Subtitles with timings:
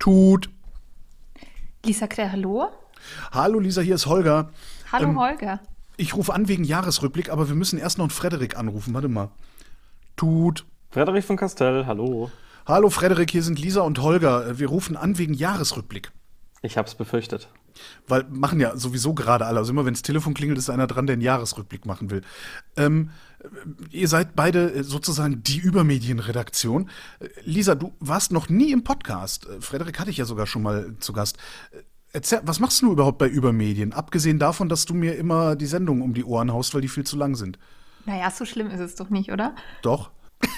[0.00, 0.48] Tut.
[1.84, 2.70] Lisa Kreh, hallo.
[3.32, 4.50] Hallo Lisa, hier ist Holger.
[4.90, 5.60] Hallo ähm, Holger.
[5.98, 8.94] Ich rufe an wegen Jahresrückblick, aber wir müssen erst noch einen Frederik anrufen.
[8.94, 9.28] Warte mal.
[10.16, 10.64] Tut.
[10.90, 12.30] Frederik von Castell, hallo.
[12.66, 14.58] Hallo Frederik, hier sind Lisa und Holger.
[14.58, 16.10] Wir rufen an wegen Jahresrückblick.
[16.62, 17.48] Ich hab's befürchtet.
[18.08, 19.58] Weil machen ja sowieso gerade alle.
[19.58, 22.22] Also immer wenn das Telefon klingelt, ist einer dran, der einen Jahresrückblick machen will.
[22.76, 23.10] Ähm,
[23.90, 26.90] ihr seid beide sozusagen die Übermedienredaktion.
[27.44, 29.46] Lisa, du warst noch nie im Podcast.
[29.60, 31.38] Frederik hatte ich ja sogar schon mal zu Gast.
[32.12, 33.92] Erzähl, was machst du überhaupt bei Übermedien?
[33.92, 37.04] Abgesehen davon, dass du mir immer die Sendung um die Ohren haust, weil die viel
[37.04, 37.58] zu lang sind.
[38.04, 39.54] Naja, so schlimm ist es doch nicht, oder?
[39.82, 40.10] Doch.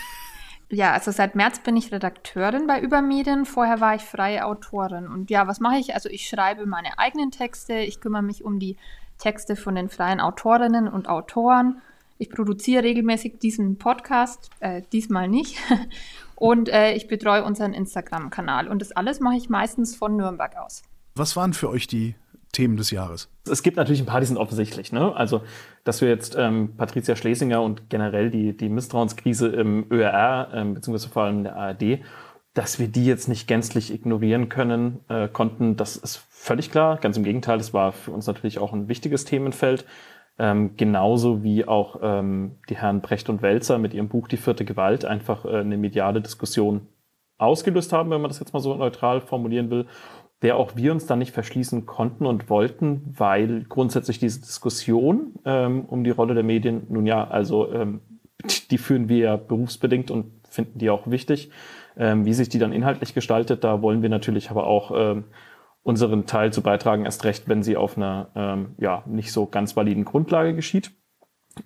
[0.72, 3.44] Ja, also seit März bin ich Redakteurin bei Übermedien.
[3.44, 5.06] Vorher war ich freie Autorin.
[5.06, 5.94] Und ja, was mache ich?
[5.94, 7.74] Also ich schreibe meine eigenen Texte.
[7.74, 8.78] Ich kümmere mich um die
[9.18, 11.82] Texte von den freien Autorinnen und Autoren.
[12.16, 15.58] Ich produziere regelmäßig diesen Podcast, äh, diesmal nicht.
[16.36, 18.66] Und äh, ich betreue unseren Instagram-Kanal.
[18.68, 20.82] Und das alles mache ich meistens von Nürnberg aus.
[21.14, 22.14] Was waren für euch die
[22.52, 23.30] Themen des Jahres?
[23.50, 24.92] Es gibt natürlich ein paar, die sind offensichtlich.
[24.92, 25.14] Ne?
[25.16, 25.42] Also,
[25.84, 31.08] dass wir jetzt ähm, Patricia Schlesinger und generell die, die Misstrauenskrise im ÖRR, ähm, beziehungsweise
[31.08, 32.00] vor allem in der ARD,
[32.54, 36.98] dass wir die jetzt nicht gänzlich ignorieren können, äh, konnten, das ist völlig klar.
[36.98, 39.86] Ganz im Gegenteil, es war für uns natürlich auch ein wichtiges Themenfeld.
[40.38, 44.64] Ähm, genauso wie auch ähm, die Herren Brecht und Welzer mit ihrem Buch Die vierte
[44.64, 46.88] Gewalt einfach äh, eine mediale Diskussion
[47.38, 49.86] ausgelöst haben, wenn man das jetzt mal so neutral formulieren will
[50.42, 55.84] der auch wir uns dann nicht verschließen konnten und wollten, weil grundsätzlich diese Diskussion ähm,
[55.86, 58.00] um die Rolle der Medien, nun ja, also ähm,
[58.70, 61.50] die führen wir ja berufsbedingt und finden die auch wichtig.
[61.96, 65.24] Ähm, wie sich die dann inhaltlich gestaltet, da wollen wir natürlich aber auch ähm,
[65.82, 69.76] unseren Teil zu beitragen, erst recht, wenn sie auf einer ähm, ja nicht so ganz
[69.76, 70.92] validen Grundlage geschieht.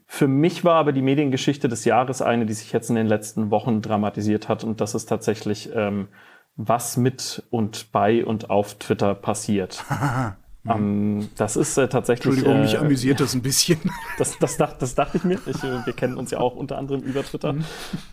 [0.05, 3.51] Für mich war aber die Mediengeschichte des Jahres eine, die sich jetzt in den letzten
[3.51, 6.09] Wochen dramatisiert hat und das ist tatsächlich ähm,
[6.57, 9.85] was mit und bei und auf Twitter passiert.
[10.69, 12.35] ähm, das ist äh, tatsächlich.
[12.35, 13.79] Entschuldigung, mich äh, amüsiert das ein bisschen.
[14.19, 15.39] Das, das, dacht, das dachte ich mir.
[15.45, 17.53] Ich, äh, wir kennen uns ja auch unter anderem über Twitter.
[17.53, 17.65] Mhm.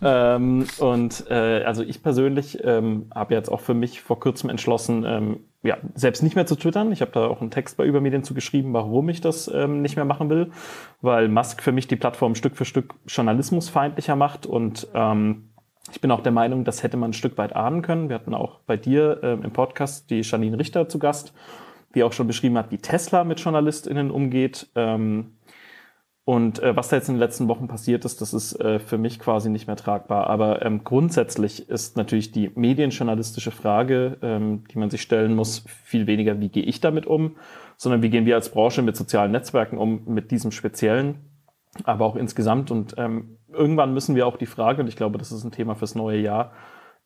[0.02, 5.04] Ähm, und äh, also ich persönlich ähm, habe jetzt auch für mich vor kurzem entschlossen,
[5.06, 6.92] ähm, ja, selbst nicht mehr zu twittern.
[6.92, 9.96] Ich habe da auch einen Text bei Übermedien zu geschrieben, warum ich das ähm, nicht
[9.96, 10.50] mehr machen will,
[11.00, 15.48] weil Musk für mich die Plattform Stück für Stück journalismusfeindlicher macht und ähm,
[15.90, 18.08] ich bin auch der Meinung, das hätte man ein Stück weit ahnen können.
[18.08, 21.34] Wir hatten auch bei dir äh, im Podcast die Janine Richter zu Gast,
[21.94, 24.68] die auch schon beschrieben hat, wie Tesla mit JournalistInnen umgeht.
[24.74, 25.34] Ähm,
[26.26, 28.96] und äh, was da jetzt in den letzten Wochen passiert ist, das ist äh, für
[28.96, 30.28] mich quasi nicht mehr tragbar.
[30.28, 36.06] Aber ähm, grundsätzlich ist natürlich die medienjournalistische Frage, ähm, die man sich stellen muss, viel
[36.06, 37.36] weniger, wie gehe ich damit um,
[37.76, 41.16] sondern wie gehen wir als Branche mit sozialen Netzwerken um, mit diesem speziellen,
[41.84, 42.70] aber auch insgesamt.
[42.70, 45.74] Und ähm, irgendwann müssen wir auch die Frage, und ich glaube, das ist ein Thema
[45.74, 46.52] fürs neue Jahr,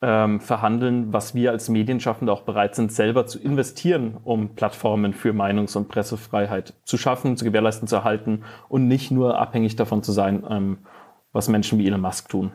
[0.00, 5.32] ähm, verhandeln, was wir als Medienschaffende auch bereit sind, selber zu investieren, um Plattformen für
[5.32, 10.12] Meinungs- und Pressefreiheit zu schaffen, zu gewährleisten, zu erhalten und nicht nur abhängig davon zu
[10.12, 10.78] sein, ähm,
[11.32, 12.52] was Menschen wie Elon Musk tun.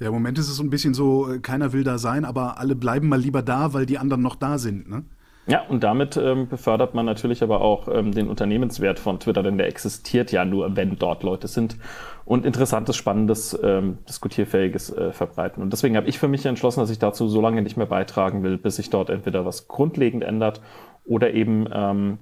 [0.00, 2.58] Ja, im Moment ist es so ein bisschen so, äh, keiner will da sein, aber
[2.58, 4.88] alle bleiben mal lieber da, weil die anderen noch da sind.
[4.88, 5.04] Ne?
[5.46, 9.58] Ja, und damit ähm, befördert man natürlich aber auch ähm, den Unternehmenswert von Twitter, denn
[9.58, 11.76] der existiert ja nur, wenn dort Leute sind
[12.24, 15.62] und interessantes, spannendes, ähm, diskutierfähiges äh, verbreiten.
[15.62, 18.42] Und deswegen habe ich für mich entschlossen, dass ich dazu so lange nicht mehr beitragen
[18.42, 20.60] will, bis sich dort entweder was grundlegend ändert
[21.04, 22.18] oder eben ähm,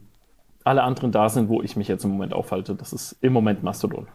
[0.64, 2.74] alle anderen da sind, wo ich mich jetzt im Moment aufhalte.
[2.74, 4.06] Das ist im Moment Mastodon.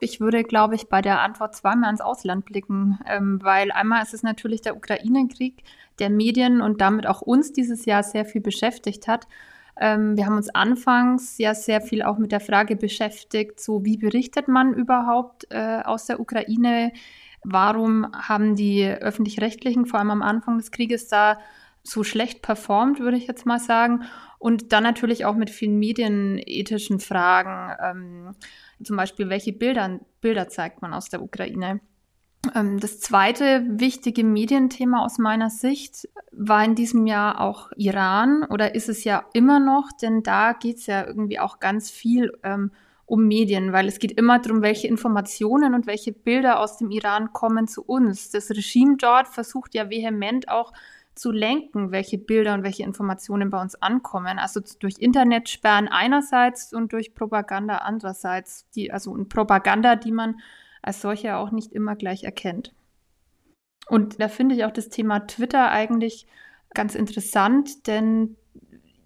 [0.00, 4.14] Ich würde, glaube ich, bei der Antwort zweimal ins Ausland blicken, ähm, weil einmal ist
[4.14, 5.62] es natürlich der Ukraine-Krieg,
[5.98, 9.26] der Medien und damit auch uns dieses Jahr sehr viel beschäftigt hat.
[9.78, 13.98] Ähm, wir haben uns anfangs ja sehr viel auch mit der Frage beschäftigt, so wie
[13.98, 16.92] berichtet man überhaupt äh, aus der Ukraine?
[17.42, 21.38] Warum haben die öffentlich-rechtlichen, vor allem am Anfang des Krieges, da
[21.82, 24.04] so schlecht performt, würde ich jetzt mal sagen?
[24.38, 27.74] Und dann natürlich auch mit vielen medienethischen Fragen.
[27.82, 28.34] Ähm,
[28.82, 31.80] zum Beispiel, welche Bilder, Bilder zeigt man aus der Ukraine?
[32.54, 38.74] Ähm, das zweite wichtige Medienthema aus meiner Sicht war in diesem Jahr auch Iran oder
[38.74, 42.72] ist es ja immer noch, denn da geht es ja irgendwie auch ganz viel ähm,
[43.04, 47.32] um Medien, weil es geht immer darum, welche Informationen und welche Bilder aus dem Iran
[47.32, 48.30] kommen zu uns.
[48.30, 50.72] Das Regime dort versucht ja vehement auch
[51.14, 54.38] zu lenken, welche Bilder und welche Informationen bei uns ankommen.
[54.38, 58.68] Also durch Internetsperren einerseits und durch Propaganda andererseits.
[58.70, 60.40] Die, also eine Propaganda, die man
[60.82, 62.74] als solche auch nicht immer gleich erkennt.
[63.88, 66.26] Und da finde ich auch das Thema Twitter eigentlich
[66.74, 68.36] ganz interessant, denn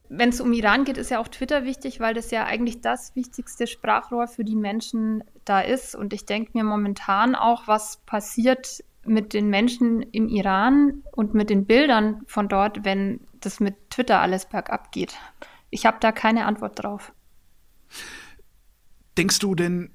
[0.08, 3.16] wenn es um Iran geht, ist ja auch Twitter wichtig, weil das ja eigentlich das
[3.16, 5.96] wichtigste Sprachrohr für die Menschen da ist.
[5.96, 11.50] Und ich denke mir momentan auch, was passiert mit den Menschen im Iran und mit
[11.50, 15.16] den Bildern von dort, wenn das mit Twitter alles bergab geht.
[15.70, 17.12] Ich habe da keine Antwort drauf.
[19.16, 19.90] Denkst du denn,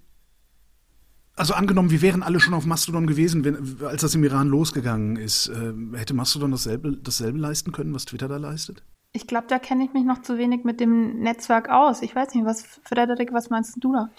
[1.35, 5.15] also angenommen, wir wären alle schon auf Mastodon gewesen, wenn, als das im Iran losgegangen
[5.15, 8.83] ist, äh, hätte Mastodon dasselbe, dasselbe leisten können, was Twitter da leistet?
[9.13, 12.01] Ich glaube, da kenne ich mich noch zu wenig mit dem Netzwerk aus.
[12.01, 14.09] Ich weiß nicht, was, Frederik, was meinst du da?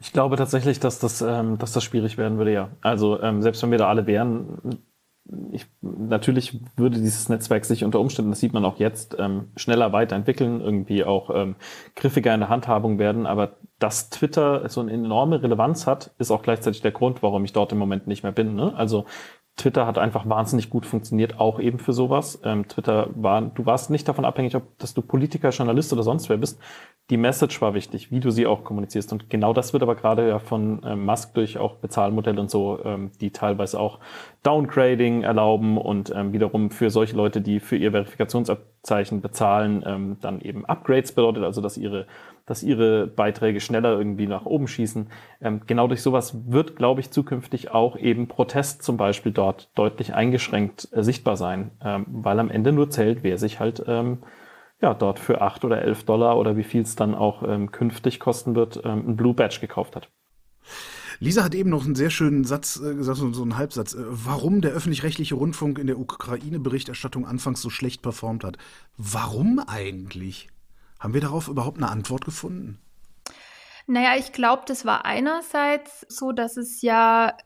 [0.00, 2.70] Ich glaube tatsächlich, dass das, ähm, dass das schwierig werden würde, ja.
[2.80, 4.80] Also ähm, selbst wenn wir da alle wären,
[5.52, 9.92] ich, natürlich würde dieses Netzwerk sich unter Umständen, das sieht man auch jetzt, ähm, schneller
[9.92, 11.56] weiterentwickeln, irgendwie auch ähm,
[11.94, 13.26] griffiger in der Handhabung werden.
[13.26, 17.52] Aber dass Twitter so eine enorme Relevanz hat, ist auch gleichzeitig der Grund, warum ich
[17.52, 18.54] dort im Moment nicht mehr bin.
[18.54, 18.74] Ne?
[18.74, 19.04] Also
[19.60, 22.40] Twitter hat einfach wahnsinnig gut funktioniert, auch eben für sowas.
[22.44, 26.30] Ähm, Twitter war, du warst nicht davon abhängig, ob dass du Politiker, Journalist oder sonst
[26.30, 26.58] wer bist.
[27.10, 29.12] Die Message war wichtig, wie du sie auch kommunizierst.
[29.12, 32.78] Und genau das wird aber gerade ja von ähm, Musk durch auch Bezahlmodelle und so,
[32.84, 33.98] ähm, die teilweise auch
[34.42, 40.40] Downgrading erlauben und ähm, wiederum für solche Leute, die für ihr Verifikationsabzeichen bezahlen, ähm, dann
[40.40, 42.06] eben Upgrades bedeutet, also dass ihre
[42.46, 45.08] dass ihre Beiträge schneller irgendwie nach oben schießen.
[45.40, 50.14] Ähm, genau durch sowas wird, glaube ich, zukünftig auch eben Protest zum Beispiel dort deutlich
[50.14, 54.18] eingeschränkt äh, sichtbar sein, ähm, weil am Ende nur zählt, wer sich halt ähm,
[54.80, 58.20] ja dort für acht oder elf Dollar oder wie viel es dann auch ähm, künftig
[58.20, 60.08] kosten wird, ähm, ein Blue Badge gekauft hat.
[61.22, 63.94] Lisa hat eben noch einen sehr schönen Satz äh, gesagt, so einen Halbsatz.
[63.94, 68.56] Äh, warum der öffentlich-rechtliche Rundfunk in der Ukraine-Berichterstattung anfangs so schlecht performt hat.
[68.96, 70.48] Warum eigentlich?
[71.00, 72.78] Haben wir darauf überhaupt eine Antwort gefunden?
[73.86, 77.36] Naja, ich glaube, das war einerseits so, dass es ja,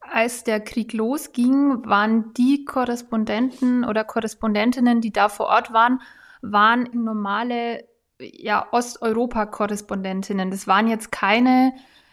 [0.00, 6.02] als der Krieg losging, waren die Korrespondenten oder Korrespondentinnen, die da vor Ort waren,
[6.42, 7.88] waren normale
[8.20, 10.50] ja, Osteuropa-Korrespondentinnen.
[10.50, 11.72] Das waren jetzt keine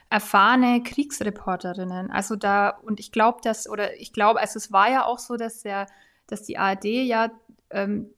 [0.09, 2.11] erfahrene Kriegsreporterinnen.
[2.11, 5.35] Also da, und ich glaube, dass, oder ich glaube, also es war ja auch so,
[5.35, 5.87] dass der,
[6.27, 7.31] dass die ARD ja
[7.71, 8.11] ähm,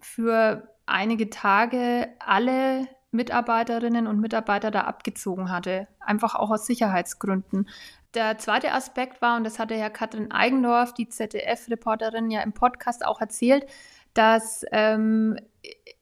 [0.00, 7.68] für einige Tage alle Mitarbeiterinnen und Mitarbeiter da abgezogen hatte, einfach auch aus Sicherheitsgründen.
[8.14, 13.04] Der zweite Aspekt war, und das hatte Herr Katrin Eigendorf, die ZDF-Reporterin, ja im Podcast
[13.04, 13.66] auch erzählt,
[14.14, 15.38] dass ähm,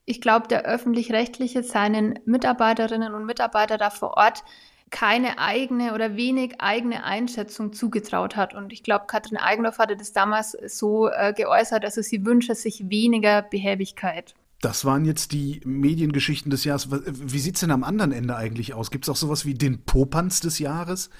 [0.05, 4.43] ich glaube, der öffentlich-rechtliche seinen Mitarbeiterinnen und Mitarbeitern da vor Ort
[4.91, 8.55] keine eigene oder wenig eigene Einschätzung zugetraut hat.
[8.55, 12.89] Und ich glaube, Katrin Eigendorf hatte das damals so äh, geäußert, also sie wünsche sich
[12.89, 14.35] weniger Behäbigkeit.
[14.61, 16.89] Das waren jetzt die Mediengeschichten des Jahres.
[16.91, 18.91] Wie sieht es denn am anderen Ende eigentlich aus?
[18.91, 21.11] Gibt es auch sowas wie den Popanz des Jahres,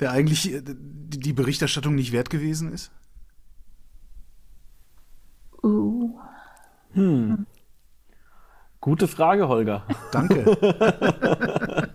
[0.00, 2.90] der eigentlich äh, die Berichterstattung nicht wert gewesen ist?
[5.62, 6.18] Uh.
[6.92, 7.46] Hm.
[8.80, 9.84] Gute Frage, Holger.
[10.12, 10.56] Danke.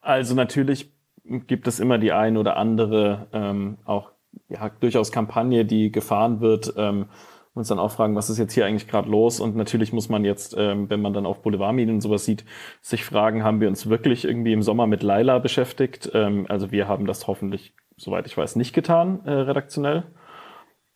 [0.00, 0.92] also natürlich
[1.24, 4.12] gibt es immer die ein oder andere ähm, auch
[4.48, 6.74] ja, durchaus Kampagne, die gefahren wird.
[6.76, 7.06] Ähm,
[7.54, 9.40] uns dann auch fragen, was ist jetzt hier eigentlich gerade los?
[9.40, 12.44] Und natürlich muss man jetzt, ähm, wenn man dann auf Boulevardmedien sowas sieht,
[12.80, 16.10] sich fragen, haben wir uns wirklich irgendwie im Sommer mit Laila beschäftigt?
[16.14, 20.04] Ähm, also wir haben das hoffentlich, soweit ich weiß, nicht getan, äh, redaktionell.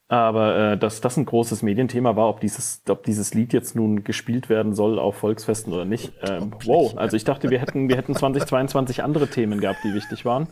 [0.06, 4.04] Aber äh, dass das ein großes Medienthema war, ob dieses, ob dieses Lied jetzt nun
[4.04, 6.12] gespielt werden soll auf Volksfesten oder nicht.
[6.22, 10.24] Ähm, wow, also ich dachte, wir hätten, wir hätten 2022 andere Themen gehabt, die wichtig
[10.24, 10.48] waren.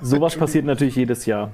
[0.00, 1.52] Sowas passiert natürlich jedes Jahr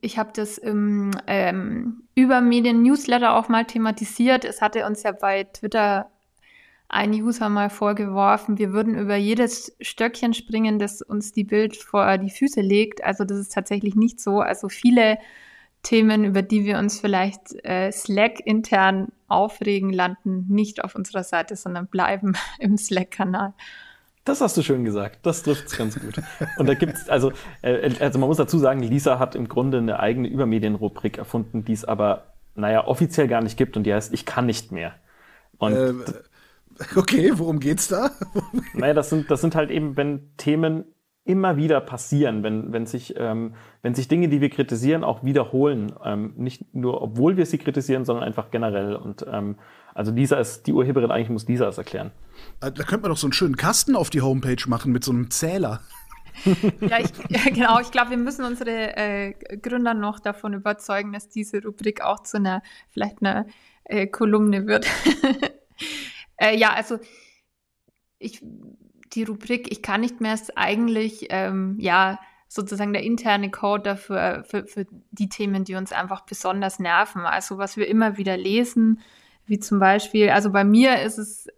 [0.00, 4.44] ich habe das im ähm, Übermedien-Newsletter auch mal thematisiert.
[4.44, 6.10] Es hatte uns ja bei Twitter
[6.92, 12.18] ein User mal vorgeworfen, wir würden über jedes Stöckchen springen, das uns die Bild vor
[12.18, 13.02] die Füße legt.
[13.02, 14.40] Also das ist tatsächlich nicht so.
[14.40, 15.18] Also viele
[15.82, 21.56] Themen, über die wir uns vielleicht äh, Slack intern aufregen, landen nicht auf unserer Seite,
[21.56, 23.54] sondern bleiben im Slack-Kanal.
[24.24, 25.26] Das hast du schön gesagt.
[25.26, 26.14] Das trifft es ganz gut.
[26.56, 29.98] Und da gibt's also, äh, also man muss dazu sagen, Lisa hat im Grunde eine
[29.98, 34.24] eigene Übermedienrubrik erfunden, die es aber, naja, offiziell gar nicht gibt und die heißt Ich
[34.24, 34.94] kann nicht mehr.
[35.58, 35.94] Und äh,
[36.96, 38.10] okay, worum geht's da?
[38.74, 40.84] naja, das sind, das sind halt eben, wenn Themen
[41.24, 45.92] immer wieder passieren, wenn, wenn, sich, ähm, wenn sich Dinge, die wir kritisieren, auch wiederholen.
[46.04, 48.96] Ähm, nicht nur, obwohl wir sie kritisieren, sondern einfach generell.
[48.96, 49.56] Und ähm,
[49.94, 52.10] also Lisa ist die Urheberin, eigentlich muss Lisa es erklären.
[52.60, 55.12] Äh, da könnte man doch so einen schönen Kasten auf die Homepage machen mit so
[55.12, 55.80] einem Zähler.
[56.80, 57.78] ja, ich, ja, genau.
[57.78, 62.38] Ich glaube, wir müssen unsere äh, Gründer noch davon überzeugen, dass diese Rubrik auch zu
[62.38, 63.46] einer, vielleicht einer
[63.84, 64.86] äh, Kolumne wird.
[66.36, 66.98] äh, ja, also
[68.18, 68.42] ich,
[69.12, 74.44] die Rubrik Ich kann nicht mehr ist eigentlich, ähm, ja, sozusagen der interne Code dafür,
[74.44, 77.22] für, für die Themen, die uns einfach besonders nerven.
[77.22, 79.00] Also was wir immer wieder lesen,
[79.46, 81.48] wie zum Beispiel, also bei mir ist es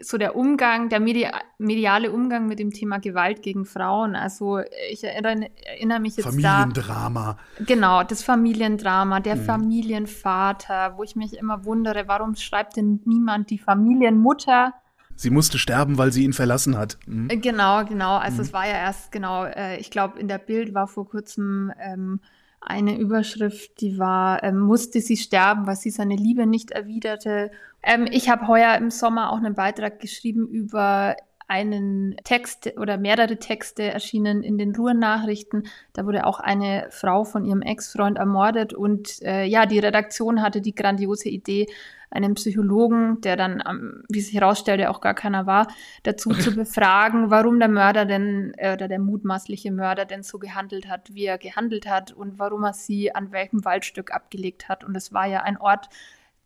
[0.00, 4.14] so der Umgang, der Media mediale Umgang mit dem Thema Gewalt gegen Frauen.
[4.14, 7.38] Also ich erinnere, erinnere mich jetzt Familiendrama.
[7.58, 9.44] Da, genau, das Familiendrama, der mhm.
[9.44, 14.72] Familienvater, wo ich mich immer wundere, warum schreibt denn niemand die Familienmutter?
[15.16, 16.98] Sie musste sterben, weil sie ihn verlassen hat.
[17.06, 17.28] Mhm.
[17.40, 18.16] Genau, genau.
[18.16, 18.42] Also mhm.
[18.42, 22.20] es war ja erst, genau, äh, ich glaube, in der Bild war vor kurzem ähm,
[22.60, 27.50] eine Überschrift, die war, ähm, musste sie sterben, weil sie seine Liebe nicht erwiderte.
[27.82, 31.16] Ähm, ich habe heuer im Sommer auch einen Beitrag geschrieben über
[31.48, 35.64] einen Text oder mehrere Texte erschienen in den Ruhrnachrichten.
[35.92, 40.62] Da wurde auch eine Frau von ihrem Ex-Freund ermordet und äh, ja, die Redaktion hatte
[40.62, 41.66] die grandiose Idee,
[42.12, 43.62] einen Psychologen, der dann,
[44.08, 45.68] wie sich herausstellte, auch gar keiner war,
[46.02, 50.88] dazu zu befragen, warum der Mörder denn äh, oder der mutmaßliche Mörder denn so gehandelt
[50.88, 54.84] hat, wie er gehandelt hat und warum er sie an welchem Waldstück abgelegt hat.
[54.84, 55.88] Und es war ja ein Ort,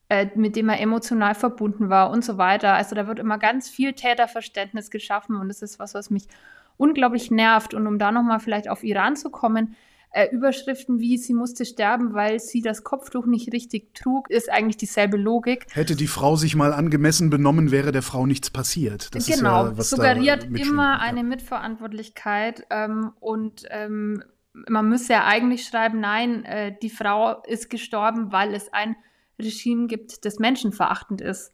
[0.09, 2.75] äh, mit dem er emotional verbunden war und so weiter.
[2.75, 6.29] Also da wird immer ganz viel Täterverständnis geschaffen und das ist was, was mich
[6.77, 7.75] unglaublich nervt.
[7.75, 9.75] Und um da nochmal vielleicht auf Iran zu kommen,
[10.17, 14.79] äh, Überschriften wie sie musste sterben, weil sie das Kopftuch nicht richtig trug, ist eigentlich
[14.79, 15.67] dieselbe Logik.
[15.73, 19.15] Hätte die Frau sich mal angemessen benommen, wäre der Frau nichts passiert.
[19.15, 24.23] Das genau, ja, suggeriert immer eine Mitverantwortlichkeit ähm, und ähm,
[24.69, 28.97] man müsste ja eigentlich schreiben, nein, äh, die Frau ist gestorben, weil es ein
[29.39, 31.53] Regime gibt, das menschenverachtend ist.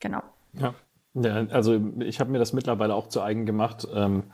[0.00, 0.22] Genau.
[0.54, 0.74] Ja,
[1.14, 3.86] ja also ich habe mir das mittlerweile auch zu eigen gemacht.
[3.94, 4.24] Ähm,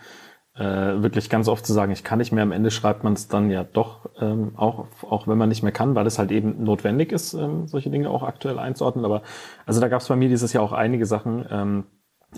[0.57, 3.29] äh, wirklich ganz oft zu sagen, ich kann nicht mehr, am Ende schreibt man es
[3.29, 6.65] dann ja doch, ähm, auch, auch wenn man nicht mehr kann, weil es halt eben
[6.65, 9.05] notwendig ist, ähm, solche Dinge auch aktuell einzuordnen.
[9.05, 9.23] Aber
[9.67, 11.85] also da gab es bei mir dieses Jahr auch einige Sachen, ähm,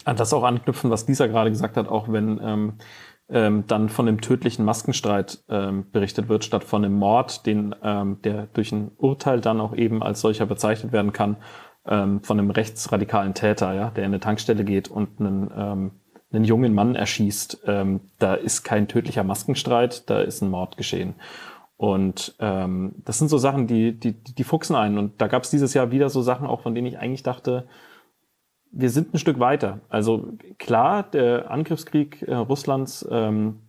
[0.04, 2.72] an das auch anknüpfen, was Lisa gerade gesagt hat, auch wenn ähm,
[3.30, 8.20] ähm, dann von dem tödlichen Maskenstreit ähm, berichtet wird, statt von einem Mord, den, ähm,
[8.22, 11.36] der durch ein Urteil dann auch eben als solcher bezeichnet werden kann,
[11.86, 15.90] ähm, von einem rechtsradikalen Täter, ja, der in eine Tankstelle geht und einen, ähm,
[16.32, 17.62] einen jungen Mann erschießt.
[17.66, 21.14] Ähm, da ist kein tödlicher Maskenstreit, da ist ein Mord geschehen.
[21.76, 24.98] Und ähm, das sind so Sachen, die, die, die fuchsen ein.
[24.98, 27.68] Und da gab es dieses Jahr wieder so Sachen auch, von denen ich eigentlich dachte,
[28.70, 29.80] wir sind ein Stück weiter.
[29.88, 33.60] Also klar, der Angriffskrieg äh, Russlands ähm,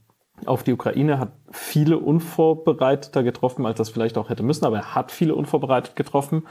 [0.45, 4.95] auf die Ukraine hat viele unvorbereiteter getroffen, als das vielleicht auch hätte müssen, aber er
[4.95, 6.47] hat viele unvorbereitet getroffen.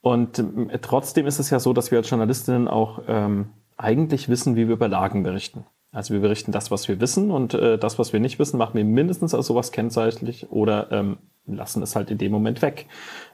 [0.00, 4.56] Und äh, trotzdem ist es ja so, dass wir als Journalistinnen auch ähm, eigentlich wissen,
[4.56, 5.64] wie wir über Lagen berichten.
[5.92, 8.74] Also wir berichten das, was wir wissen und äh, das, was wir nicht wissen, machen
[8.74, 12.86] wir mindestens als sowas kennzeitlich oder ähm, lassen es halt in dem Moment weg.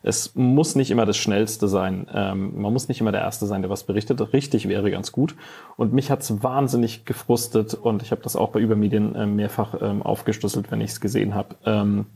[0.03, 2.07] Es muss nicht immer das Schnellste sein.
[2.15, 4.33] Ähm, man muss nicht immer der Erste sein, der was berichtet.
[4.33, 5.35] Richtig wäre ganz gut.
[5.77, 10.03] Und mich hat's wahnsinnig gefrustet und ich habe das auch bei Übermedien äh, mehrfach ähm,
[10.03, 12.07] aufgeschlüsselt, wenn ich es gesehen habe, ähm,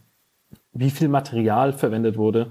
[0.72, 2.50] wie viel Material verwendet wurde,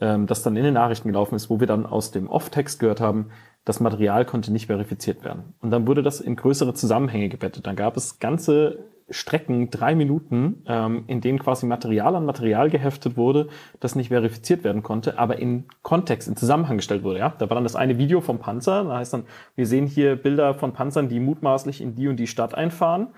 [0.00, 3.00] ähm, das dann in den Nachrichten gelaufen ist, wo wir dann aus dem Off-Text gehört
[3.00, 3.30] haben,
[3.68, 5.52] das Material konnte nicht verifiziert werden.
[5.60, 7.66] Und dann wurde das in größere Zusammenhänge gebettet.
[7.66, 8.78] Dann gab es ganze
[9.10, 13.48] Strecken, drei Minuten, ähm, in denen quasi Material an Material geheftet wurde,
[13.78, 17.18] das nicht verifiziert werden konnte, aber in Kontext, in Zusammenhang gestellt wurde.
[17.18, 18.84] Ja, da war dann das eine Video vom Panzer.
[18.84, 22.26] Da heißt dann, wir sehen hier Bilder von Panzern, die mutmaßlich in die und die
[22.26, 23.08] Stadt einfahren.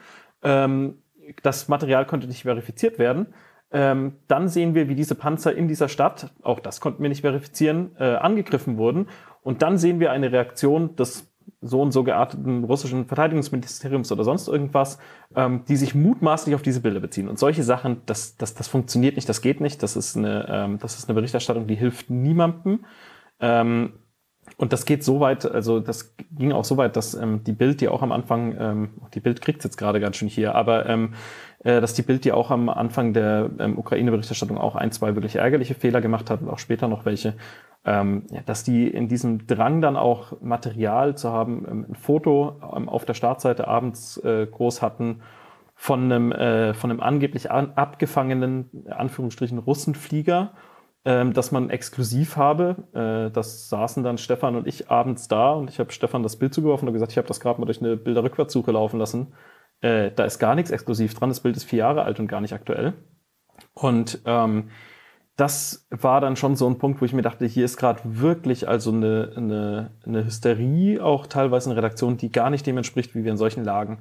[0.43, 0.95] Ähm,
[1.43, 3.27] das Material konnte nicht verifiziert werden.
[3.73, 7.21] Ähm, dann sehen wir, wie diese Panzer in dieser Stadt, auch das konnten wir nicht
[7.21, 9.09] verifizieren, äh, angegriffen wurden.
[9.43, 11.31] Und dann sehen wir eine Reaktion des
[11.63, 14.99] so und so gearteten russischen Verteidigungsministeriums oder sonst irgendwas,
[15.35, 17.29] ähm, die sich mutmaßlich auf diese Bilder beziehen.
[17.29, 19.83] Und solche Sachen, das, das, das funktioniert nicht, das geht nicht.
[19.83, 22.85] Das ist eine, ähm, das ist eine Berichterstattung, die hilft niemandem.
[23.41, 23.93] Ähm,
[24.57, 27.81] und das geht so weit, also das ging auch so weit, dass ähm, die Bild,
[27.81, 31.15] die auch am Anfang, ähm, die Bild kriegt jetzt gerade ganz schön hier, aber ähm,
[31.65, 35.37] äh, dass die Bild, die auch am Anfang der ähm, Ukraine-Berichterstattung auch ein, zwei wirklich
[35.37, 37.35] ärgerliche Fehler gemacht hat und auch später noch welche,
[37.85, 42.61] ähm, ja, dass die in diesem Drang dann auch Material zu haben, ähm, ein Foto
[42.77, 45.21] ähm, auf der Startseite abends äh, groß hatten
[45.75, 50.53] von einem, äh, von einem angeblich an, abgefangenen, Anführungsstrichen, Russenflieger,
[51.05, 52.77] ähm, dass man exklusiv habe.
[52.93, 56.53] Äh, das saßen dann Stefan und ich abends da und ich habe Stefan das Bild
[56.53, 59.33] zugeworfen und gesagt, ich habe das gerade mal durch eine Bilderrückwärtssuche laufen lassen.
[59.81, 61.31] Äh, da ist gar nichts exklusiv dran.
[61.31, 62.93] Das Bild ist vier Jahre alt und gar nicht aktuell.
[63.73, 64.71] Und ähm,
[65.37, 68.69] das war dann schon so ein Punkt, wo ich mir dachte, hier ist gerade wirklich
[68.69, 73.25] also eine, eine, eine Hysterie, auch teilweise eine Redaktion, die gar nicht dem entspricht, wie
[73.25, 74.01] wir in solchen Lagen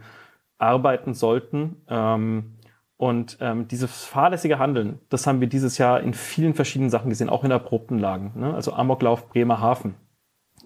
[0.57, 1.77] arbeiten sollten.
[1.87, 2.58] Ähm,
[2.99, 7.29] und ähm, dieses fahrlässige Handeln, das haben wir dieses Jahr in vielen verschiedenen Sachen gesehen,
[7.29, 8.33] auch in erprobten Lagen.
[8.35, 8.53] Ne?
[8.53, 9.95] Also Amoklauf Bremerhaven.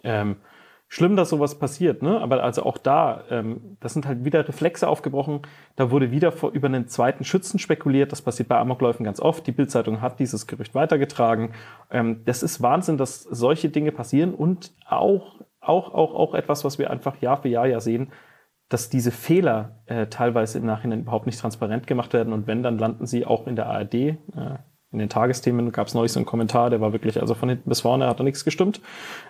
[0.03, 0.37] Ähm,
[0.87, 2.19] schlimm, dass sowas passiert, ne?
[2.19, 5.41] Aber also auch da, ähm, das sind halt wieder Reflexe aufgebrochen.
[5.75, 8.11] Da wurde wieder vor, über einen zweiten Schützen spekuliert.
[8.11, 9.45] Das passiert bei Amokläufen ganz oft.
[9.45, 11.53] Die Bildzeitung hat dieses Gerücht weitergetragen.
[11.91, 16.77] Ähm, das ist Wahnsinn, dass solche Dinge passieren und auch auch, auch, auch etwas, was
[16.77, 18.11] wir einfach Jahr für Jahr ja sehen,
[18.73, 22.79] dass diese Fehler äh, teilweise im Nachhinein überhaupt nicht transparent gemacht werden und wenn, dann
[22.79, 23.93] landen sie auch in der ARD.
[23.93, 24.17] Äh,
[24.91, 27.69] in den Tagesthemen gab es neulich so einen Kommentar, der war wirklich, also von hinten
[27.69, 28.81] bis vorne hat da nichts gestimmt.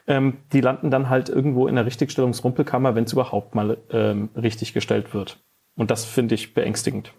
[0.07, 4.73] Ähm, die landen dann halt irgendwo in der Richtigstellungsrumpelkammer, wenn es überhaupt mal ähm, richtig
[4.73, 5.43] gestellt wird.
[5.75, 7.13] Und das finde ich beängstigend.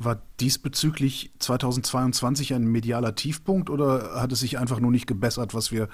[0.00, 5.70] War diesbezüglich 2022 ein medialer Tiefpunkt oder hat es sich einfach nur nicht gebessert, was
[5.70, 5.88] wir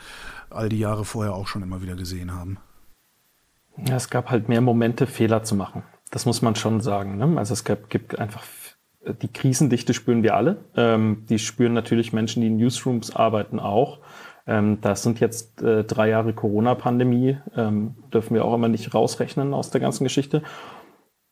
[0.50, 2.58] all die Jahre vorher auch schon immer wieder gesehen haben?
[3.76, 5.82] Ja, es gab halt mehr Momente, Fehler zu machen.
[6.10, 7.16] Das muss man schon sagen.
[7.16, 7.38] Ne?
[7.38, 8.44] Also es gab, gibt einfach
[9.06, 10.64] die Krisendichte spüren wir alle.
[10.76, 13.98] Ähm, die spüren natürlich Menschen, die in Newsrooms arbeiten, auch.
[14.46, 19.54] Ähm, das sind jetzt äh, drei Jahre Corona-Pandemie, ähm, dürfen wir auch immer nicht rausrechnen
[19.54, 20.42] aus der ganzen Geschichte.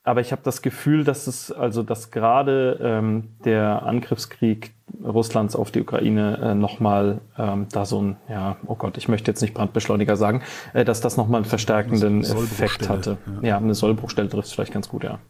[0.05, 5.71] Aber ich habe das Gefühl, dass es also, dass gerade ähm, der Angriffskrieg Russlands auf
[5.71, 9.55] die Ukraine äh, nochmal ähm, da so ein, ja, oh Gott, ich möchte jetzt nicht
[9.55, 10.43] Brandbeschleuniger sagen,
[10.73, 13.19] äh, dass das nochmal einen verstärkenden Effekt hatte.
[13.43, 13.49] Ja.
[13.49, 15.21] ja, eine Sollbruchstelle trifft es vielleicht ganz gut, ja.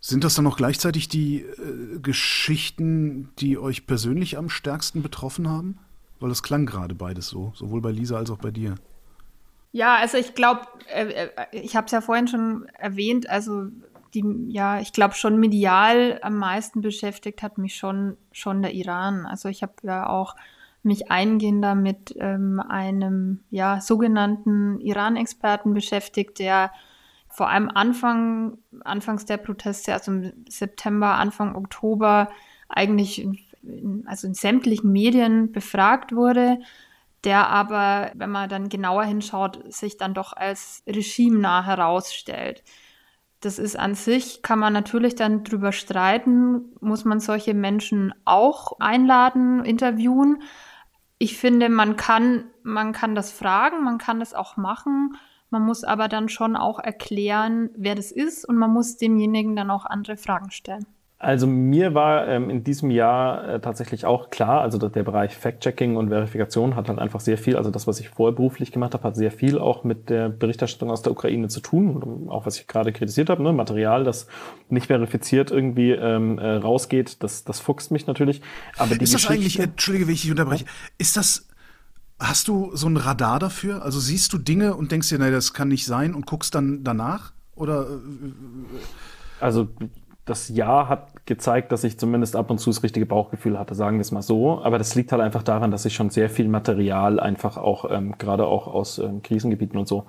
[0.00, 5.78] Sind das dann auch gleichzeitig die äh, Geschichten, die euch persönlich am stärksten betroffen haben?
[6.18, 8.76] Weil das klang gerade beides so, sowohl bei Lisa als auch bei dir.
[9.76, 13.66] Ja, also ich glaube, äh, äh, ich habe es ja vorhin schon erwähnt, also
[14.14, 19.26] die, ja, ich glaube schon medial am meisten beschäftigt hat mich schon, schon der Iran.
[19.26, 20.34] Also ich habe ja auch
[20.82, 26.72] mich eingehender mit ähm, einem ja, sogenannten Iran-Experten beschäftigt, der
[27.28, 32.30] vor allem Anfang, anfangs der Proteste, also im September, Anfang Oktober,
[32.70, 36.60] eigentlich in, also in sämtlichen Medien befragt wurde
[37.24, 42.62] der aber, wenn man dann genauer hinschaut, sich dann doch als regimenah herausstellt.
[43.40, 48.78] Das ist an sich, kann man natürlich dann drüber streiten, muss man solche Menschen auch
[48.80, 50.42] einladen, interviewen.
[51.18, 55.16] Ich finde, man kann, man kann das fragen, man kann das auch machen.
[55.50, 59.70] Man muss aber dann schon auch erklären, wer das ist und man muss demjenigen dann
[59.70, 60.86] auch andere Fragen stellen.
[61.18, 65.96] Also mir war ähm, in diesem Jahr äh, tatsächlich auch klar, also der Bereich Fact-Checking
[65.96, 69.02] und Verifikation hat halt einfach sehr viel, also das, was ich vorher beruflich gemacht habe,
[69.04, 72.28] hat sehr viel auch mit der Berichterstattung aus der Ukraine zu tun.
[72.28, 73.54] Auch was ich gerade kritisiert habe, ne?
[73.54, 74.26] Material, das
[74.68, 78.42] nicht verifiziert irgendwie ähm, äh, rausgeht, das, das fuchst mich natürlich.
[78.76, 80.66] Aber die ist das eigentlich, entschuldige, wenn ich dich unterbreche,
[80.98, 81.48] ist das,
[82.18, 83.82] hast du so ein Radar dafür?
[83.82, 86.84] Also siehst du Dinge und denkst dir, nein, das kann nicht sein und guckst dann
[86.84, 87.32] danach?
[87.54, 87.86] Oder?
[87.86, 89.68] Äh, also
[90.26, 93.96] das Jahr hat gezeigt, dass ich zumindest ab und zu das richtige Bauchgefühl hatte, sagen
[93.96, 94.60] wir es mal so.
[94.62, 98.18] Aber das liegt halt einfach daran, dass ich schon sehr viel Material einfach auch, ähm,
[98.18, 100.06] gerade auch aus ähm, Krisengebieten und so,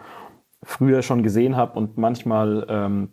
[0.63, 3.09] früher schon gesehen habe und manchmal, ähm,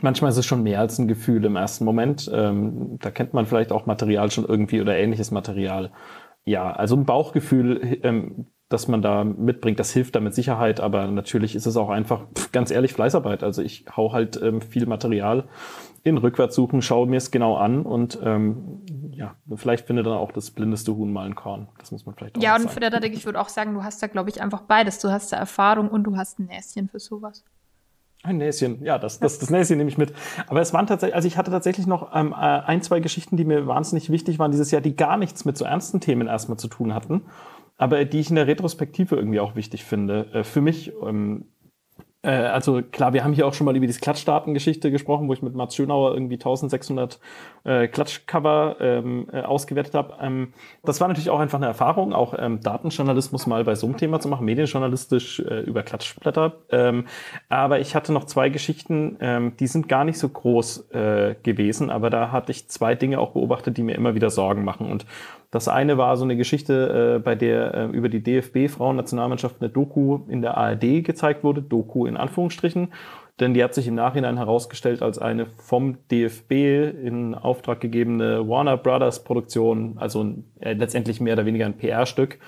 [0.00, 2.28] manchmal ist es schon mehr als ein Gefühl im ersten Moment.
[2.34, 5.92] Ähm, da kennt man vielleicht auch Material schon irgendwie oder ähnliches Material.
[6.44, 11.06] Ja, also ein Bauchgefühl, ähm, dass man da mitbringt, das hilft da mit Sicherheit, aber
[11.06, 13.44] natürlich ist es auch einfach, pff, ganz ehrlich, Fleißarbeit.
[13.44, 15.44] Also ich hau halt ähm, viel Material
[16.02, 18.82] in Rückwärtssuchen, schaue mir es genau an und ähm,
[19.12, 21.68] ja, vielleicht findet dann auch das blindeste Huhn mal ein Korn.
[21.78, 24.02] Das muss man vielleicht auch Ja, und für der ich würde auch sagen, du hast
[24.02, 24.98] da, glaube ich, einfach beides.
[25.00, 27.44] Du hast da Erfahrung und du hast ein Näschen für sowas.
[28.24, 30.12] Ein Näschen, ja, das, das, das Näschen nehme ich mit.
[30.48, 33.44] Aber es waren tatsächlich, also ich hatte tatsächlich noch ähm, äh, ein, zwei Geschichten, die
[33.44, 36.66] mir wahnsinnig wichtig waren dieses Jahr, die gar nichts mit so ernsten Themen erstmal zu
[36.66, 37.22] tun hatten,
[37.76, 40.32] aber die ich in der Retrospektive irgendwie auch wichtig finde.
[40.32, 41.46] Äh, für mich, ähm,
[42.22, 45.42] äh, also klar, wir haben hier auch schon mal über diese Klatschdatengeschichte gesprochen, wo ich
[45.42, 47.20] mit Mats Schönauer irgendwie 1600
[47.64, 50.16] äh, Klatschcover ähm, äh, ausgewertet habe.
[50.20, 50.52] Ähm,
[50.82, 54.18] das war natürlich auch einfach eine Erfahrung, auch ähm, Datenjournalismus mal bei so einem Thema
[54.18, 56.56] zu machen, medienjournalistisch äh, über Klatschblätter.
[56.70, 57.06] Ähm,
[57.48, 61.88] aber ich hatte noch zwei Geschichten, ähm, die sind gar nicht so groß äh, gewesen,
[61.88, 64.90] aber da hatte ich zwei Dinge auch beobachtet, die mir immer wieder Sorgen machen.
[64.90, 65.06] Und
[65.50, 70.20] das eine war so eine Geschichte, äh, bei der äh, über die DFB-Frauennationalmannschaft eine Doku
[70.28, 72.88] in der ARD gezeigt wurde, Doku in Anführungsstrichen,
[73.40, 76.52] denn die hat sich im Nachhinein herausgestellt als eine vom DFB
[77.02, 82.38] in Auftrag gegebene Warner Brothers Produktion, also äh, letztendlich mehr oder weniger ein PR-Stück.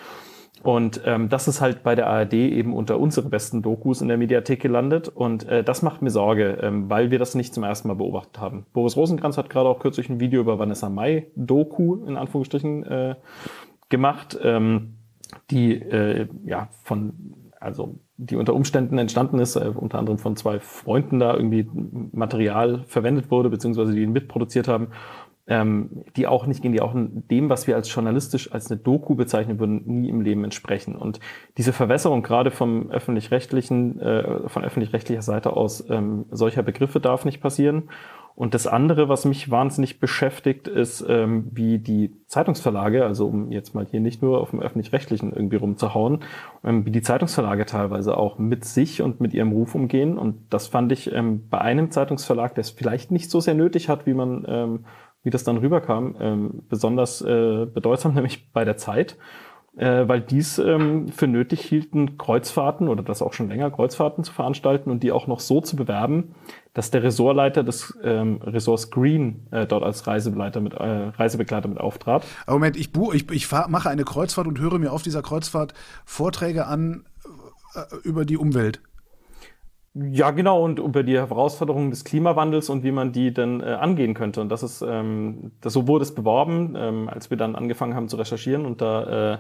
[0.63, 4.19] Und ähm, das ist halt bei der ARD eben unter unsere besten Dokus in der
[4.19, 5.09] Mediathek gelandet.
[5.09, 8.39] Und äh, das macht mir Sorge, ähm, weil wir das nicht zum ersten Mal beobachtet
[8.41, 8.67] haben.
[8.73, 13.15] Boris Rosenkranz hat gerade auch kürzlich ein Video über Vanessa Mai Doku in Anführungsstrichen äh,
[13.89, 14.97] gemacht, ähm,
[15.51, 20.61] die äh, ja von also die unter Umständen entstanden ist, äh, unter anderem von zwei
[20.61, 21.69] Freunden da irgendwie
[22.13, 24.89] Material verwendet wurde, beziehungsweise die ihn mitproduziert haben
[25.47, 29.15] ähm, die auch nicht gehen, die auch dem, was wir als journalistisch als eine Doku
[29.15, 30.97] bezeichnen würden, nie im Leben entsprechen.
[30.97, 31.21] Und
[31.57, 37.41] diese Verwässerung gerade vom öffentlich-rechtlichen, äh, von öffentlich-rechtlicher Seite aus ähm, solcher Begriffe darf nicht
[37.41, 37.89] passieren.
[38.41, 43.75] Und das andere, was mich wahnsinnig beschäftigt, ist, ähm, wie die Zeitungsverlage, also um jetzt
[43.75, 46.21] mal hier nicht nur auf dem öffentlich-rechtlichen irgendwie rumzuhauen,
[46.65, 50.17] ähm, wie die Zeitungsverlage teilweise auch mit sich und mit ihrem Ruf umgehen.
[50.17, 53.91] Und das fand ich ähm, bei einem Zeitungsverlag, der es vielleicht nicht so sehr nötig
[53.91, 54.85] hat, wie man, ähm,
[55.23, 59.17] wie das dann rüberkam, ähm, besonders äh, bedeutsam, nämlich bei der Zeit
[59.77, 64.33] äh, weil dies ähm, für nötig hielten, Kreuzfahrten oder das auch schon länger, Kreuzfahrten zu
[64.33, 66.35] veranstalten und die auch noch so zu bewerben,
[66.75, 71.79] dass der Ressortleiter des ähm, Ressorts Green äh, dort als Reisebegleiter mit, äh, Reisebegleiter mit
[71.79, 72.25] auftrat.
[72.47, 75.75] Aber Moment, ich, ich, ich fahr, mache eine Kreuzfahrt und höre mir auf dieser Kreuzfahrt
[76.05, 77.05] Vorträge an
[77.75, 78.81] äh, über die Umwelt.
[79.95, 84.15] Ja, genau, und über die Herausforderungen des Klimawandels und wie man die denn äh, angehen
[84.15, 84.41] könnte.
[84.41, 88.09] Und das ist, ähm, das, so wurde es beworben, ähm, als wir dann angefangen haben
[88.09, 89.39] zu recherchieren und da äh,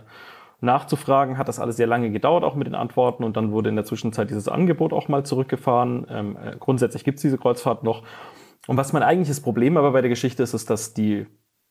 [0.60, 3.22] nachzufragen, hat das alles sehr lange gedauert, auch mit den Antworten.
[3.22, 6.06] Und dann wurde in der Zwischenzeit dieses Angebot auch mal zurückgefahren.
[6.10, 8.02] Ähm, äh, grundsätzlich gibt es diese Kreuzfahrt noch.
[8.66, 11.26] Und was mein eigentliches Problem aber bei der Geschichte ist, ist, dass die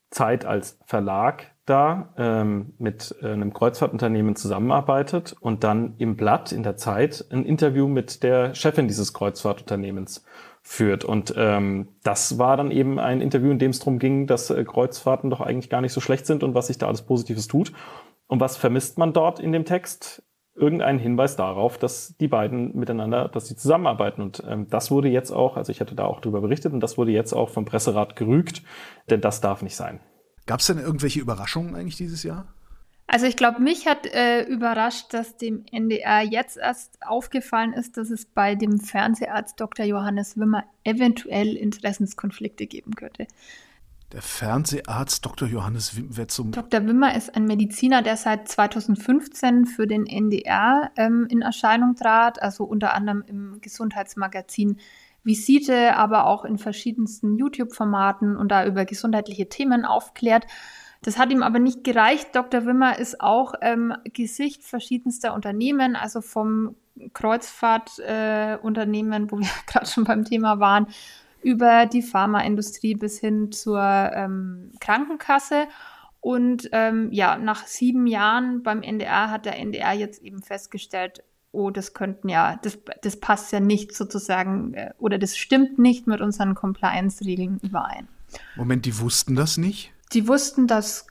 [0.09, 6.63] Zeit als Verlag da ähm, mit äh, einem Kreuzfahrtunternehmen zusammenarbeitet und dann im Blatt, in
[6.63, 10.25] der Zeit, ein Interview mit der Chefin dieses Kreuzfahrtunternehmens
[10.61, 11.05] führt.
[11.05, 14.63] Und ähm, das war dann eben ein Interview, in dem es darum ging, dass äh,
[14.63, 17.71] Kreuzfahrten doch eigentlich gar nicht so schlecht sind und was sich da alles Positives tut.
[18.27, 20.23] Und was vermisst man dort in dem Text?
[20.55, 24.21] Irgendeinen Hinweis darauf, dass die beiden miteinander, dass sie zusammenarbeiten.
[24.21, 26.97] Und ähm, das wurde jetzt auch, also ich hatte da auch drüber berichtet, und das
[26.97, 28.61] wurde jetzt auch vom Presserat gerügt,
[29.09, 30.01] denn das darf nicht sein.
[30.49, 32.47] Gab es denn irgendwelche Überraschungen eigentlich dieses Jahr?
[33.05, 38.09] Also ich glaube, mich hat äh, überrascht, dass dem NDR jetzt erst aufgefallen ist, dass
[38.09, 39.85] es bei dem Fernseharzt Dr.
[39.85, 43.27] Johannes Wimmer eventuell Interessenskonflikte geben könnte.
[44.11, 45.47] Der Fernseharzt Dr.
[45.47, 46.83] Johannes Wimmer zum Dr.
[46.83, 52.63] Wimmer ist ein Mediziner, der seit 2015 für den NDR ähm, in Erscheinung trat, also
[52.63, 54.79] unter anderem im Gesundheitsmagazin
[55.23, 60.47] Visite, aber auch in verschiedensten YouTube-Formaten und da über gesundheitliche Themen aufklärt.
[61.01, 62.35] Das hat ihm aber nicht gereicht.
[62.35, 62.65] Dr.
[62.65, 66.75] Wimmer ist auch ähm, Gesicht verschiedenster Unternehmen, also vom
[67.13, 70.87] Kreuzfahrtunternehmen, äh, wo wir gerade schon beim Thema waren,
[71.41, 75.67] über die Pharmaindustrie bis hin zur ähm, Krankenkasse.
[76.21, 81.71] Und ähm, ja, nach sieben Jahren beim NDR hat der NDR jetzt eben festgestellt, oh,
[81.71, 86.21] das könnten ja, das, das passt ja nicht sozusagen äh, oder das stimmt nicht mit
[86.21, 88.07] unseren Compliance-Regeln überein.
[88.55, 89.91] Moment, die wussten das nicht?
[90.13, 91.07] Die wussten das,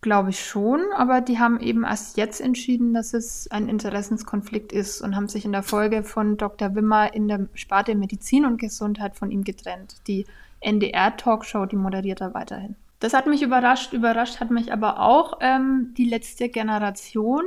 [0.00, 5.00] glaube ich, schon, aber die haben eben erst jetzt entschieden, dass es ein Interessenskonflikt ist
[5.00, 6.74] und haben sich in der Folge von Dr.
[6.74, 9.96] Wimmer in der Sparte Medizin und Gesundheit von ihm getrennt.
[10.06, 10.26] Die
[10.60, 12.74] NDR-Talkshow, die moderiert er weiterhin.
[13.00, 13.92] Das hat mich überrascht.
[13.92, 17.44] Überrascht hat mich aber auch ähm, die letzte Generation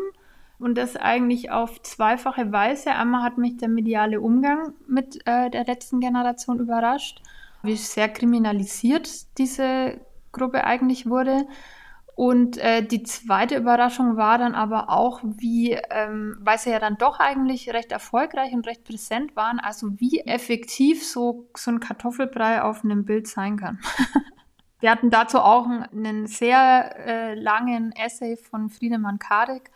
[0.62, 2.92] und das eigentlich auf zweifache Weise.
[2.92, 7.22] Einmal hat mich der mediale Umgang mit äh, der letzten Generation überrascht,
[7.64, 10.00] wie sehr kriminalisiert diese
[10.32, 11.48] Gruppe eigentlich wurde.
[12.16, 16.98] Und äh, die zweite Überraschung war dann aber auch, wie, ähm, weil sie ja dann
[16.98, 22.62] doch eigentlich recht erfolgreich und recht präsent waren, also wie effektiv so, so ein Kartoffelbrei
[22.62, 23.80] auf einem Bild sein kann.
[24.82, 29.72] Wir hatten dazu auch einen sehr äh, langen Essay von Friedemann Karik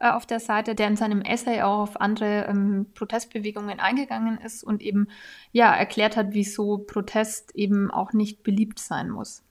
[0.00, 4.62] äh, auf der Seite, der in seinem Essay auch auf andere ähm, Protestbewegungen eingegangen ist
[4.62, 5.08] und eben
[5.50, 9.42] ja erklärt hat, wieso Protest eben auch nicht beliebt sein muss.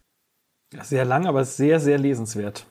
[0.81, 2.65] Sehr lang, aber sehr, sehr lesenswert.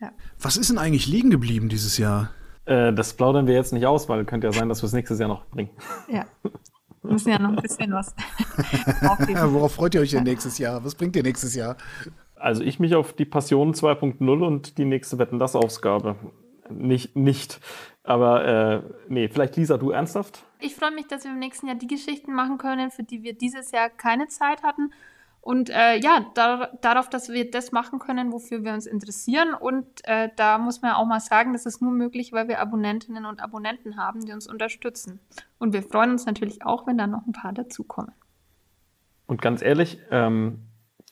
[0.00, 0.12] Ja.
[0.38, 2.30] Was ist denn eigentlich liegen geblieben dieses Jahr?
[2.64, 5.18] Äh, das plaudern wir jetzt nicht aus, weil könnte ja sein, dass wir es nächstes
[5.18, 5.70] Jahr noch bringen.
[6.08, 6.24] Ja.
[7.02, 8.14] Wir müssen ja noch ein bisschen was
[9.52, 10.82] Worauf freut ihr euch denn nächstes Jahr?
[10.86, 11.76] Was bringt ihr nächstes Jahr?
[12.34, 16.16] Also ich mich auf die Passion 2.0 und die nächste Wetten das Ausgabe
[16.70, 17.60] nicht, nicht.
[18.02, 20.44] Aber äh, nee, vielleicht Lisa, du ernsthaft?
[20.60, 23.34] Ich freue mich, dass wir im nächsten Jahr die Geschichten machen können, für die wir
[23.34, 24.92] dieses Jahr keine Zeit hatten.
[25.40, 29.52] Und äh, ja, da, darauf, dass wir das machen können, wofür wir uns interessieren.
[29.52, 33.26] Und äh, da muss man auch mal sagen, das ist nur möglich, weil wir Abonnentinnen
[33.26, 35.20] und Abonnenten haben, die uns unterstützen.
[35.58, 38.12] Und wir freuen uns natürlich auch, wenn da noch ein paar dazukommen.
[39.26, 40.60] Und ganz ehrlich, ähm,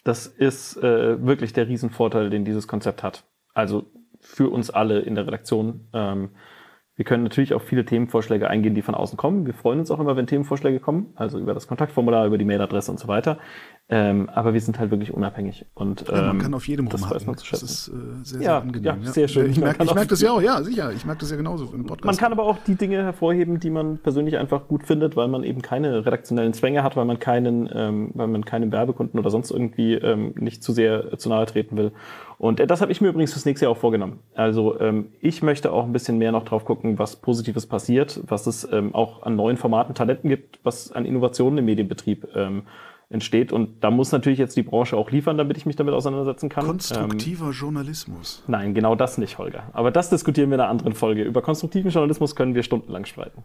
[0.03, 3.25] das ist äh, wirklich der Riesenvorteil, den dieses Konzept hat.
[3.53, 3.91] Also
[4.23, 5.89] für uns alle in der Redaktion.
[5.93, 6.31] Ähm,
[6.95, 9.47] wir können natürlich auf viele Themenvorschläge eingehen, die von außen kommen.
[9.47, 12.91] Wir freuen uns auch immer, wenn Themenvorschläge kommen, also über das Kontaktformular, über die Mailadresse
[12.91, 13.39] und so weiter.
[13.89, 15.67] Ähm, aber wir sind halt wirklich unabhängig.
[15.75, 17.35] Und, ähm, ja, man kann auf jedem das rumhacken.
[17.35, 19.03] Das ist äh, sehr, sehr ja, angenehm.
[19.03, 19.51] Ja, sehr schön.
[19.51, 20.93] Ich merke merk das ja auch, ja, sicher.
[20.93, 22.05] Ich merke das ja genauso im Podcast.
[22.05, 25.45] Man kann aber auch die Dinge hervorheben, die man persönlich einfach gut findet, weil man
[25.45, 29.51] eben keine redaktionellen Zwänge hat, weil man keinen, ähm, weil man keinem Werbekunden oder sonst
[29.51, 31.93] irgendwie ähm, nicht zu sehr zu nahe treten will.
[32.43, 34.19] Und äh, das habe ich mir übrigens fürs nächste Jahr auch vorgenommen.
[34.35, 38.49] Also ähm, ich möchte auch ein bisschen mehr noch drauf gucken, was Positives passiert, was
[38.49, 42.63] es ähm, auch an neuen Formaten, Talenten gibt, was an Innovationen im Medienbetrieb ähm,
[43.11, 43.53] entsteht.
[43.53, 46.67] Und da muss natürlich jetzt die Branche auch liefern, damit ich mich damit auseinandersetzen kann.
[46.67, 48.43] Konstruktiver ähm, Journalismus.
[48.49, 49.63] Nein, genau das nicht, Holger.
[49.73, 51.23] Aber das diskutieren wir in einer anderen Folge.
[51.23, 53.45] Über konstruktiven Journalismus können wir stundenlang streiten.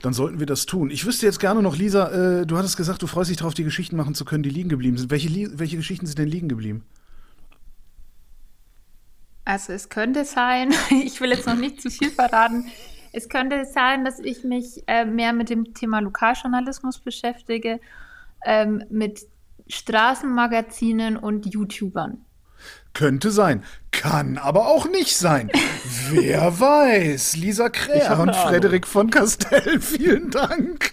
[0.00, 0.90] Dann sollten wir das tun.
[0.90, 3.62] Ich wüsste jetzt gerne noch, Lisa, äh, du hattest gesagt, du freust dich darauf, die
[3.62, 5.12] Geschichten machen zu können, die liegen geblieben sind.
[5.12, 6.82] Welche, welche Geschichten sind denn liegen geblieben?
[9.44, 12.66] Also es könnte sein, ich will jetzt noch nicht zu viel verraten,
[13.12, 17.78] es könnte sein, dass ich mich äh, mehr mit dem Thema Lokaljournalismus beschäftige,
[18.44, 19.20] ähm, mit
[19.68, 22.24] Straßenmagazinen und YouTubern.
[22.94, 23.64] Könnte sein.
[23.90, 25.50] Kann aber auch nicht sein.
[26.10, 27.36] Wer weiß?
[27.36, 30.92] Lisa Kräher und Frederik von Castell, vielen Dank.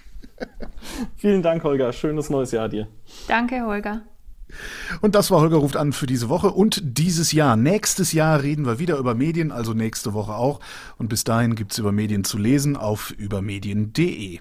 [1.15, 1.93] vielen Dank, Holger.
[1.93, 2.87] Schönes neues Jahr dir.
[3.27, 4.01] Danke, Holger.
[5.01, 7.55] Und das war Holger ruft an für diese Woche und dieses Jahr.
[7.55, 10.59] Nächstes Jahr reden wir wieder über Medien, also nächste Woche auch.
[10.97, 14.37] Und bis dahin gibt es über Medien zu lesen auf übermedien.de.